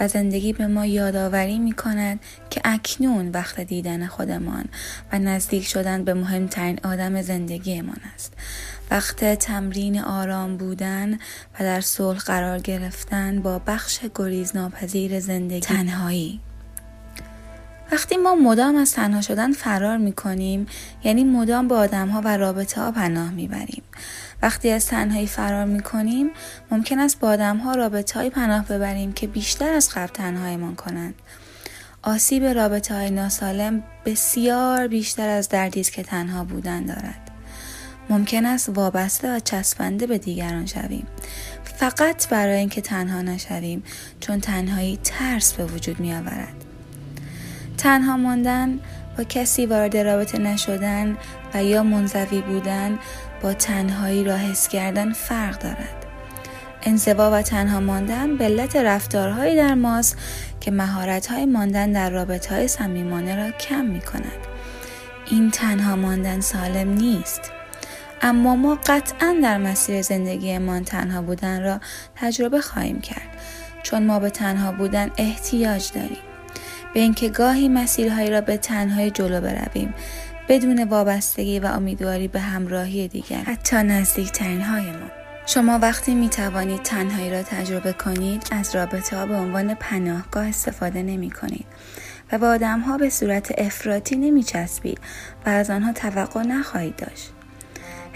[0.00, 2.20] و زندگی به ما یادآوری می کند
[2.50, 4.64] که اکنون وقت دیدن خودمان
[5.12, 8.32] و نزدیک شدن به مهمترین آدم زندگیمان است.
[8.90, 16.40] وقت تمرین آرام بودن و در صلح قرار گرفتن با بخش گریز ناپذیر زندگی تنهایی.
[17.96, 20.66] وقتی ما مدام از تنها شدن فرار می کنیم
[21.04, 23.82] یعنی مدام به آدم ها و رابطه ها پناه می بریم.
[24.42, 26.30] وقتی از تنهایی فرار می کنیم
[26.70, 31.14] ممکن است با آدم ها رابطه های پناه ببریم که بیشتر از قبل تنهایمان کنند.
[32.02, 37.30] آسیب رابطه های ناسالم بسیار بیشتر از دردی است که تنها بودن دارد.
[38.10, 41.06] ممکن است وابسته و چسبنده به دیگران شویم
[41.64, 43.82] فقط برای اینکه تنها نشویم
[44.20, 46.65] چون تنهایی ترس به وجود می آورد.
[47.78, 48.78] تنها ماندن
[49.18, 51.16] با کسی وارد رابطه نشدن
[51.54, 52.98] و یا منزوی بودن
[53.42, 56.06] با تنهایی را حس کردن فرق دارد.
[56.82, 60.18] انزوا و تنها ماندن به علت رفتارهایی در ماست
[60.60, 64.46] که مهارت‌های ماندن در رابطه‌های صمیمانه را کم می کند.
[65.30, 67.40] این تنها ماندن سالم نیست.
[68.22, 71.80] اما ما قطعا در مسیر زندگیمان تنها بودن را
[72.16, 73.28] تجربه خواهیم کرد
[73.82, 76.35] چون ما به تنها بودن احتیاج داریم.
[76.96, 79.94] به اینکه گاهی مسیرهایی را به تنهایی جلو برویم
[80.48, 83.40] بدون وابستگی و امیدواری به همراهی دیگر.
[83.40, 85.10] حتی نزدیکترین هایمان
[85.46, 91.02] شما وقتی می توانید تنهایی را تجربه کنید از رابطه ها به عنوان پناهگاه استفاده
[91.02, 91.66] نمی کنید
[92.32, 94.98] و به آدم ها به صورت افراطی نمی چسبید
[95.46, 97.35] و از آنها توقع نخواهید داشت.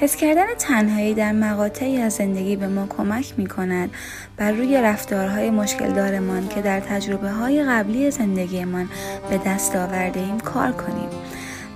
[0.00, 3.90] حس کردن تنهایی در مقاطعی از زندگی به ما کمک می کند
[4.36, 8.88] بر روی رفتارهای مشکل دارمان که در تجربه های قبلی زندگیمان
[9.30, 11.08] به دست آورده ایم کار کنیم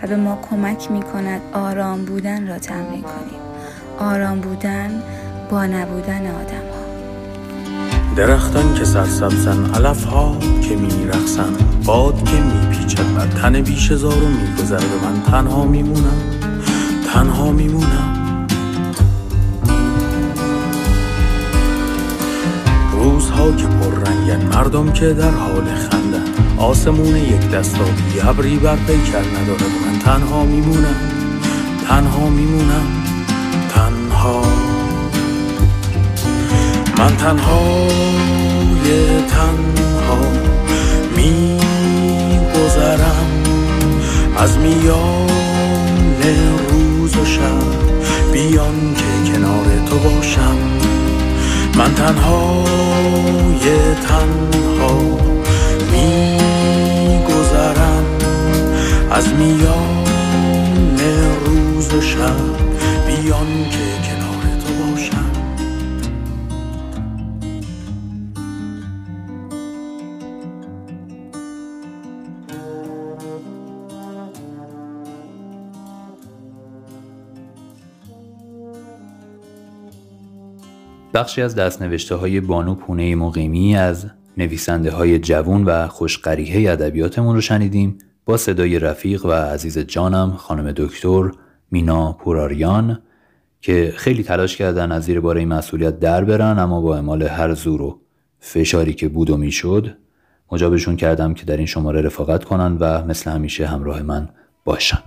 [0.02, 3.40] و به ما کمک می کند آرام بودن را تمرین کنیم.
[3.98, 5.02] آرام بودن
[5.50, 6.84] با نبودن آدم ها
[8.16, 11.52] درختان که سرسبزن علف ها که می رخصن
[11.84, 15.82] باد که می پیچد بر تن بیش زار و می گذر به من تنها می
[15.82, 16.34] مونم
[17.14, 18.13] تنها میمونم.
[23.34, 26.24] روزها که پررنگن مردم که در حال خندن.
[26.58, 30.96] آسمون یک دستابی ابری بر پیکر ندارد من تنها میمونم.
[31.88, 32.86] تنها میمونم.
[33.68, 34.42] تنها.
[36.98, 37.86] من تنها
[38.86, 40.18] یه تنها
[41.16, 42.62] میگذرم.
[44.36, 45.28] از میان
[46.70, 47.64] روز و شب.
[48.32, 50.58] بیان که کنار تو باشم.
[51.76, 52.64] من تنها
[53.64, 54.98] یه تنها
[55.92, 58.04] میگذرم
[59.10, 60.04] از میان
[61.46, 62.54] روز و شب.
[63.06, 63.83] بیان که
[81.14, 84.06] بخشی از دستنوشته های بانو پونه مقیمی از
[84.36, 87.98] نویسنده های جوون و خوشقریه ادبیاتمون رو شنیدیم.
[88.26, 91.30] با صدای رفیق و عزیز جانم خانم دکتر
[91.70, 93.02] مینا پوراریان
[93.60, 97.54] که خیلی تلاش کردن از زیر بار این مسئولیت در برن اما با اعمال هر
[97.54, 98.00] زور و
[98.40, 99.96] فشاری که بود و می‌شد
[100.52, 104.28] مجابشون کردم که در این شماره رفاقت کنن و مثل همیشه همراه من
[104.64, 105.02] باشن.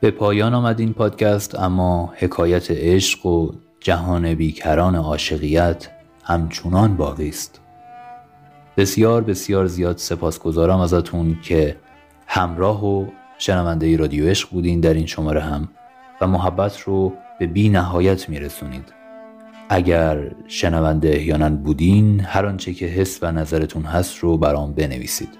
[0.00, 5.88] به پایان آمد این پادکست اما حکایت عشق و جهان بیکران عاشقیت
[6.24, 7.60] همچنان باقی است.
[8.76, 11.76] بسیار بسیار زیاد سپاسگزارم ازتون که
[12.26, 13.06] همراه و
[13.38, 15.68] شنونده رادیو عشق بودین در این شماره هم
[16.20, 18.92] و محبت رو به بی نهایت میرسونید.
[19.68, 25.38] اگر شنونده احیانا بودین هر آنچه که حس و نظرتون هست رو برام بنویسید.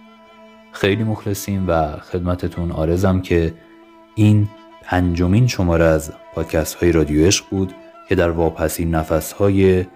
[0.72, 3.54] خیلی مخلصیم و خدمتتون عارضم که
[4.19, 4.49] این
[4.83, 7.75] پنجمین شماره از پادکست های رادیو عشق بود
[8.09, 9.87] که در واپسین نفس های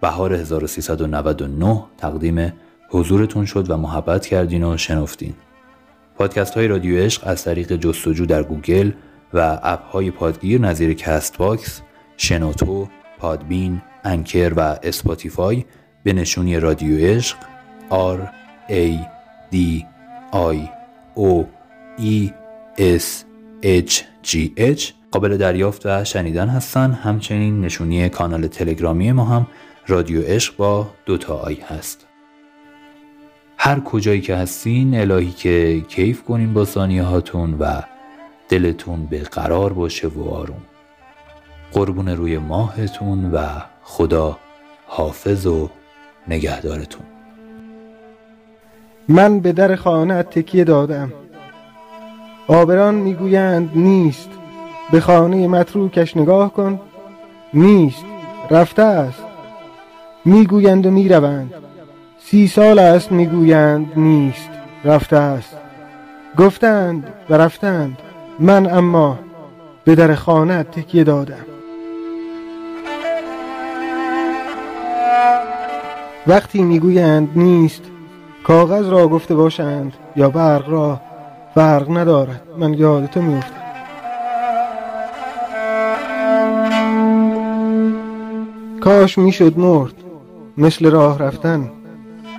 [0.00, 2.52] بهار 1399 تقدیم
[2.90, 5.34] حضورتون شد و محبت کردین و شنفتین.
[6.16, 8.92] پادکست های رادیو عشق از طریق جستجو در گوگل
[9.34, 11.80] و app های پادگیر نظیر CastBox،
[12.16, 15.64] شنوتو، Podbean، Anchor و Spotify
[16.02, 17.36] به نشونی رادیو عشق
[17.90, 18.18] R
[18.70, 18.98] A
[19.52, 19.84] D
[20.32, 20.68] I
[21.16, 21.44] O
[21.98, 22.32] E
[22.78, 23.27] S
[23.62, 23.92] H
[24.22, 26.92] G H قابل دریافت و شنیدن هستن.
[26.92, 29.46] همچنین نشونی کانال تلگرامی ما هم
[29.86, 32.06] رادیو عشق با دوتا آی هست.
[33.58, 37.82] هر کجایی که هستین الهی که کیف کنین با ثانیه هاتون و
[38.48, 40.62] دلتون به قرار باشه و آروم.
[41.72, 43.38] قربون روی ماهتون و
[43.82, 44.38] خدا
[44.86, 45.70] حافظ و
[46.28, 47.06] نگهدارتون.
[49.08, 51.12] من به در خانه تکیه دادم.
[52.48, 54.30] آبران می‌گویند نیست.
[54.92, 56.80] به خانه متروکش نگاه کن.
[57.54, 58.04] نیست.
[58.50, 59.22] رفته است.
[60.24, 61.54] می‌گویند و می‌روند.
[62.18, 64.50] سی سال است می‌گویند نیست.
[64.84, 65.56] رفته است.
[66.38, 67.98] گفتند و رفتند.
[68.38, 69.18] من اما
[69.84, 71.44] به در خانه تکیه دادم.
[76.26, 77.82] وقتی می‌گویند نیست
[78.44, 81.00] کاغذ را گفته باشند یا برق را
[81.54, 82.42] فرق ندارد.
[82.58, 83.54] من یاد تو میفتم
[88.80, 89.94] کاش می‌شد مرد
[90.56, 91.70] مثل راه رفتن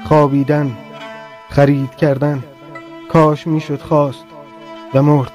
[0.05, 0.71] خوابیدن
[1.49, 2.43] خرید کردن.
[3.09, 4.25] کاش می‌شد خواست
[4.93, 5.31] و مرد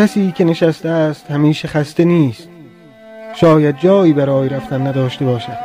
[0.00, 2.48] کسی که نشسته است همیشه خسته نیست.
[3.36, 5.58] شاید جایی برای رفتن نداشته باشد.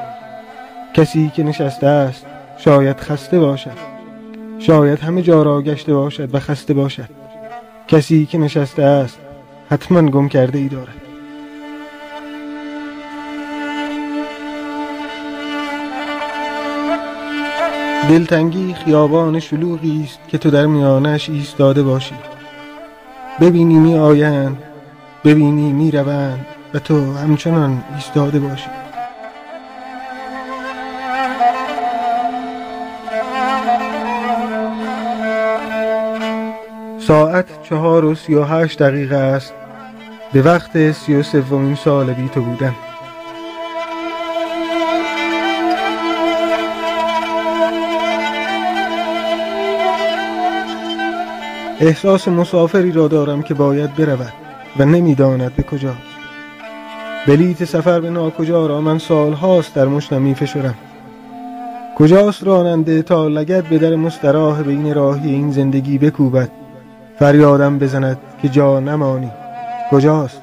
[0.93, 2.25] کسی که نشسته است
[2.57, 3.77] شاید خسته باشد.
[4.59, 7.09] شاید همه جا را گشته باشد و خسته باشد.
[7.88, 9.19] کسی که نشسته است
[9.69, 11.01] حتما گم کرده ای دارد.
[18.09, 22.15] دلتنگی خیابان شلوغی است که تو در میانش ایستاده باشی.
[23.41, 24.57] ببینی می آیند
[25.25, 28.69] ببینی می روند و تو همچنان ایستاده باشی.
[36.99, 39.53] ساعت چهار و سی و هشت دقیقه است.
[40.33, 42.75] به وقت سی و سومین سال بی تو بودن
[51.80, 54.34] احساس مسافری را دارم که باید برود
[54.78, 55.93] و نمی‌داند به کجا.
[57.28, 60.76] بلیت سفر به ناکجا را من سالهاست در مشتم می فشرم
[61.97, 66.49] کجاست راننده تا لگت به در مستراح بین راهی این زندگی بکوبد؟
[67.19, 69.32] فریادم بزند که جا نمانی.
[69.91, 70.41] کجاست؟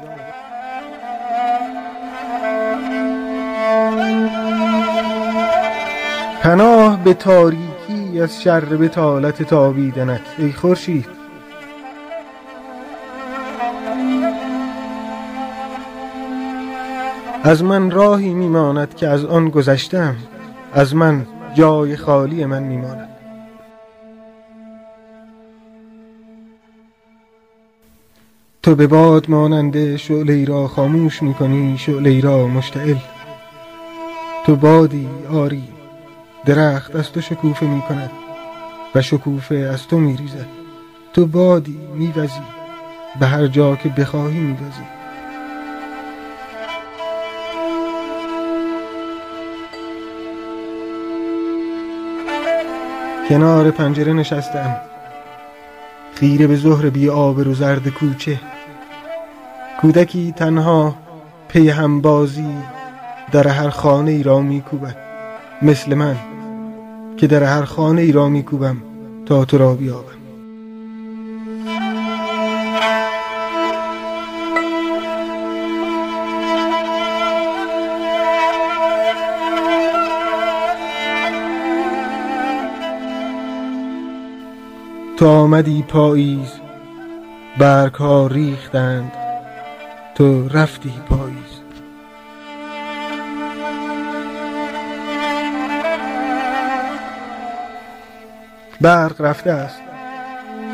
[6.43, 11.22] پناه به تاریکی از شر به طالت تابیدنت ای خورشید.
[17.45, 20.17] از من راهی میماند که از آن گذشتم.
[20.73, 23.09] از من جای خالی من میماند.
[28.63, 32.97] تو به باد ماننده شعله را خاموش می‌کنی شعله را مشتعل.
[34.47, 35.69] تو بادی آری
[36.45, 38.11] درخت از تو شکوفه می‌کند
[38.95, 40.47] و شکوفه از تو میریزد.
[41.13, 42.41] تو بادی میوزی
[43.21, 45.02] به هر جا که بخواهی میوزی.
[53.33, 54.77] کنار پنجره نشستم.
[56.15, 58.41] خیره به ظهر بی آب و زرد کوچه.
[59.81, 60.95] کودکی تنها
[61.49, 62.57] پی هم بازی
[63.33, 64.97] در هر خانه ای را میکوبد.
[65.63, 66.17] مثل من
[67.17, 68.77] که در هر خانه ای را میکوبم
[69.27, 70.12] تا تو را بیابم
[85.23, 86.53] تو آمدی پاییز
[87.59, 89.13] برگ ها ریختند
[90.15, 91.61] تو رفتی پاییز.
[98.81, 99.81] برق رفته است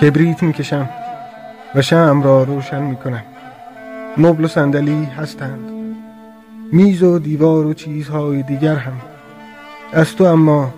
[0.01, 0.89] کبریت می‌کشم
[1.75, 3.25] و شم را روشن می‌کنم.
[4.17, 5.71] مبل و صندلی هستند
[6.73, 9.01] میز و دیوار و چیزهای دیگر هم.
[9.93, 10.75] از تو اما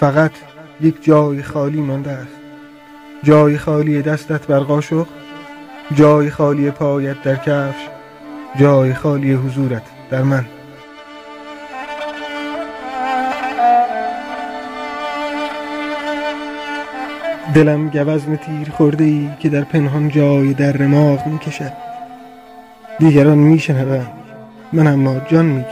[0.00, 0.32] فقط
[0.80, 2.43] یک جای خالی مانده است.
[3.24, 5.06] جای خالی دستت بر قاشق
[5.94, 7.88] جای خالی پایت در کفش
[8.56, 10.44] جای خالی حضورت در من.
[17.54, 21.38] دلم گوزن تیر خورده ای که در پنهان جای در رماغ می
[22.98, 24.06] دیگران می شنبم
[24.72, 25.64] من اما جان می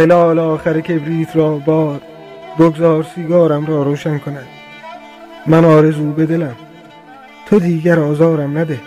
[0.00, 2.02] خلال آخر کبریت را باد.
[2.58, 4.46] بگذار سیگارم را روشن کند.
[5.46, 6.56] من آرزو به دلم.
[7.46, 8.80] تو دیگر آزارم نده.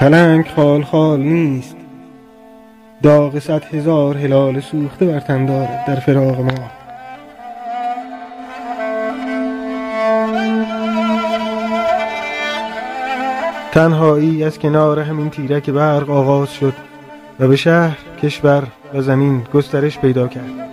[0.00, 1.76] پلنگ خال خال نیست.
[3.02, 6.79] داغ صد هزار هلال سوخته بر تن دارد در فراق ما.
[13.72, 16.74] تنهایی از کنار همین تیرک برق آغاز شد
[17.40, 20.70] و به شهر، کشور و زمین گسترش پیدا کرد.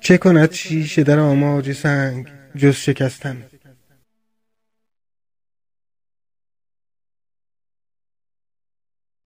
[0.00, 2.26] چه کند شیشه در آماج سنگ
[2.56, 3.49] جز شکستن؟